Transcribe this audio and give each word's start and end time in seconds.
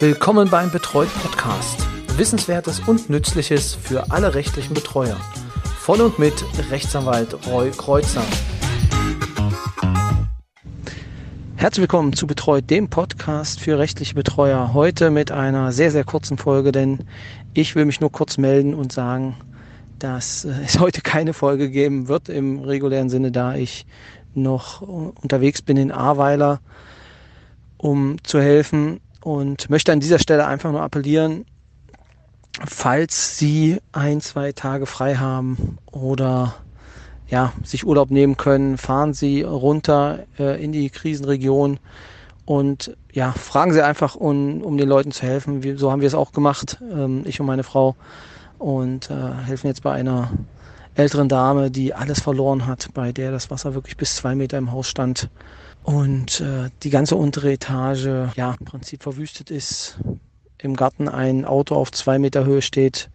Willkommen 0.00 0.50
beim 0.50 0.72
Betreut 0.72 1.08
Podcast. 1.22 1.86
Wissenswertes 2.16 2.80
und 2.80 3.10
Nützliches 3.10 3.76
für 3.76 4.10
alle 4.10 4.34
rechtlichen 4.34 4.74
Betreuer. 4.74 5.16
Von 5.78 6.00
und 6.00 6.18
mit 6.18 6.34
Rechtsanwalt 6.68 7.46
Roy 7.46 7.70
Kreuzer. 7.70 8.24
Herzlich 11.54 11.82
willkommen 11.82 12.12
zu 12.12 12.26
Betreut, 12.26 12.68
dem 12.70 12.90
Podcast 12.90 13.60
für 13.60 13.78
rechtliche 13.78 14.16
Betreuer. 14.16 14.74
Heute 14.74 15.10
mit 15.10 15.30
einer 15.30 15.70
sehr, 15.70 15.92
sehr 15.92 16.04
kurzen 16.04 16.38
Folge, 16.38 16.72
denn 16.72 16.98
ich 17.54 17.76
will 17.76 17.84
mich 17.84 18.00
nur 18.00 18.10
kurz 18.10 18.36
melden 18.36 18.74
und 18.74 18.92
sagen, 18.92 19.36
dass 20.00 20.44
es 20.64 20.80
heute 20.80 21.02
keine 21.02 21.34
Folge 21.34 21.70
geben 21.70 22.08
wird 22.08 22.28
im 22.28 22.58
regulären 22.58 23.10
Sinne, 23.10 23.30
da 23.30 23.54
ich 23.54 23.86
noch 24.34 24.80
unterwegs 24.82 25.62
bin 25.62 25.76
in 25.76 25.92
Ahrweiler, 25.92 26.60
um 27.78 28.16
zu 28.24 28.40
helfen 28.40 29.00
und 29.24 29.70
möchte 29.70 29.90
an 29.90 30.00
dieser 30.00 30.18
Stelle 30.18 30.46
einfach 30.46 30.70
nur 30.70 30.82
appellieren, 30.82 31.46
falls 32.66 33.38
Sie 33.38 33.80
ein, 33.92 34.20
zwei 34.20 34.52
Tage 34.52 34.84
frei 34.84 35.16
haben 35.16 35.78
oder 35.90 36.56
ja, 37.26 37.54
sich 37.64 37.86
Urlaub 37.86 38.10
nehmen 38.10 38.36
können, 38.36 38.76
fahren 38.76 39.14
Sie 39.14 39.40
runter 39.40 40.24
äh, 40.38 40.62
in 40.62 40.72
die 40.72 40.90
Krisenregion 40.90 41.80
und 42.44 42.94
ja, 43.12 43.32
fragen 43.32 43.72
Sie 43.72 43.82
einfach, 43.82 44.14
um, 44.14 44.60
um 44.60 44.76
den 44.76 44.90
Leuten 44.90 45.10
zu 45.10 45.22
helfen. 45.22 45.62
Wir, 45.62 45.78
so 45.78 45.90
haben 45.90 46.02
wir 46.02 46.08
es 46.08 46.14
auch 46.14 46.32
gemacht, 46.32 46.78
ähm, 46.82 47.22
ich 47.24 47.40
und 47.40 47.46
meine 47.46 47.64
Frau, 47.64 47.96
und 48.58 49.10
äh, 49.10 49.14
helfen 49.46 49.68
jetzt 49.68 49.82
bei 49.82 49.92
einer 49.92 50.30
älteren 50.94 51.28
Dame, 51.28 51.70
die 51.70 51.94
alles 51.94 52.20
verloren 52.20 52.66
hat, 52.66 52.88
bei 52.94 53.12
der 53.12 53.30
das 53.30 53.50
Wasser 53.50 53.74
wirklich 53.74 53.96
bis 53.96 54.16
zwei 54.16 54.34
Meter 54.34 54.58
im 54.58 54.72
Haus 54.72 54.88
stand 54.88 55.28
und 55.82 56.40
äh, 56.40 56.70
die 56.82 56.90
ganze 56.90 57.16
untere 57.16 57.52
Etage 57.52 58.06
ja 58.36 58.54
im 58.58 58.64
Prinzip 58.64 59.02
verwüstet 59.02 59.50
ist. 59.50 59.98
Im 60.58 60.76
Garten 60.76 61.08
ein 61.08 61.44
Auto 61.44 61.74
auf 61.74 61.92
zwei 61.92 62.18
Meter 62.18 62.44
Höhe 62.44 62.62
steht. 62.62 63.10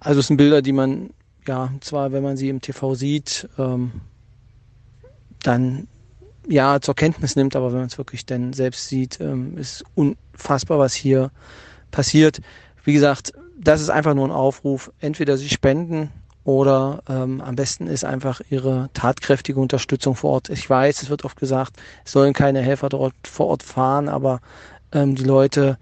Also 0.00 0.20
es 0.20 0.26
sind 0.26 0.36
Bilder, 0.36 0.60
die 0.60 0.72
man 0.72 1.10
ja 1.46 1.70
zwar, 1.80 2.12
wenn 2.12 2.22
man 2.22 2.36
sie 2.36 2.50
im 2.50 2.60
TV 2.60 2.94
sieht, 2.94 3.48
ähm, 3.56 3.92
dann 5.42 5.88
ja 6.46 6.80
zur 6.80 6.94
Kenntnis 6.94 7.36
nimmt, 7.36 7.56
aber 7.56 7.72
wenn 7.72 7.78
man 7.78 7.88
es 7.88 7.98
wirklich 7.98 8.26
dann 8.26 8.52
selbst 8.52 8.88
sieht, 8.88 9.20
ähm, 9.20 9.56
ist 9.56 9.84
unfassbar, 9.94 10.78
was 10.78 10.94
hier 10.94 11.30
passiert. 11.90 12.40
Wie 12.84 12.92
gesagt, 12.92 13.32
das 13.58 13.80
ist 13.80 13.90
einfach 13.90 14.14
nur 14.14 14.26
ein 14.26 14.32
Aufruf. 14.32 14.92
Entweder 15.00 15.36
sie 15.36 15.48
spenden 15.48 16.10
oder 16.48 17.02
ähm, 17.10 17.42
am 17.42 17.56
besten 17.56 17.88
ist 17.88 18.06
einfach 18.06 18.40
ihre 18.48 18.88
tatkräftige 18.94 19.60
Unterstützung 19.60 20.14
vor 20.14 20.30
Ort. 20.30 20.48
Ich 20.48 20.68
weiß, 20.68 21.02
es 21.02 21.10
wird 21.10 21.26
oft 21.26 21.38
gesagt, 21.38 21.74
es 22.06 22.12
sollen 22.12 22.32
keine 22.32 22.62
Helfer 22.62 22.88
dort 22.88 23.12
vor 23.24 23.48
Ort 23.48 23.62
fahren, 23.62 24.08
aber 24.08 24.40
ähm, 24.92 25.14
die 25.14 25.24
Leute 25.24 25.76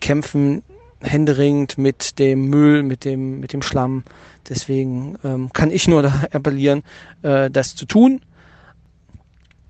kämpfen 0.00 0.62
händeringend 1.00 1.78
mit 1.78 2.18
dem 2.18 2.50
Müll, 2.50 2.82
mit 2.82 3.06
dem, 3.06 3.40
mit 3.40 3.54
dem 3.54 3.62
Schlamm. 3.62 4.04
Deswegen 4.50 5.16
ähm, 5.24 5.50
kann 5.50 5.70
ich 5.70 5.88
nur 5.88 6.02
da 6.02 6.12
appellieren, 6.30 6.82
äh, 7.22 7.48
das 7.50 7.74
zu 7.74 7.86
tun 7.86 8.20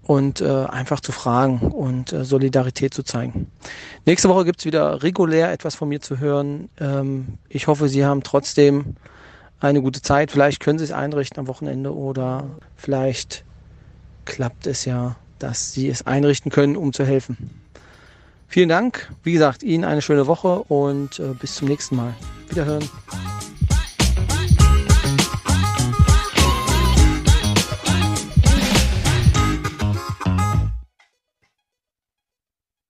und 0.03 0.41
äh, 0.41 0.65
einfach 0.65 0.99
zu 0.99 1.13
fragen 1.13 1.61
und 1.61 2.13
äh, 2.13 2.25
Solidarität 2.25 2.95
zu 2.95 3.05
zeigen. 3.05 3.47
Nächste 4.07 4.29
Woche 4.29 4.45
gibt's 4.45 4.65
wieder 4.65 5.05
regulär 5.05 5.53
etwas 5.53 5.77
von 5.77 5.89
mir 5.89 6.01
zu 6.01 6.19
hören. 6.19 6.69
Ähm, 6.81 7.39
ich 7.49 7.69
hoffe, 7.69 7.89
Sie 7.89 8.05
haben 8.05 8.25
trotzdem 8.25 8.97
eine 9.61 9.83
gute 9.83 10.03
Zeit. 10.03 10.31
Vielleicht 10.31 10.61
können 10.61 10.79
Sie 10.79 10.85
es 10.85 10.93
einrichten 10.93 11.41
am 11.41 11.47
Wochenende 11.49 11.95
oder 11.95 12.45
vielleicht 12.77 13.45
klappt 14.25 14.67
es 14.67 14.85
ja, 14.85 15.17
dass 15.39 15.73
Sie 15.73 15.89
es 15.89 16.07
einrichten 16.07 16.51
können, 16.51 16.77
um 16.77 16.93
zu 16.93 17.05
helfen. 17.05 17.51
Vielen 18.47 18.69
Dank. 18.69 19.13
Wie 19.23 19.33
gesagt, 19.33 19.63
Ihnen 19.63 19.85
eine 19.85 20.03
schöne 20.03 20.27
Woche 20.27 20.63
und 20.65 21.19
äh, 21.19 21.35
bis 21.39 21.57
zum 21.57 21.69
nächsten 21.69 21.97
Mal. 21.97 22.15
Wiederhören. 22.49 22.89